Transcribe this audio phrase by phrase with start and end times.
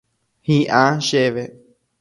[0.51, 0.81] Hi'ã
[1.11, 1.47] chéve.